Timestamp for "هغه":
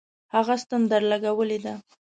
0.35-0.55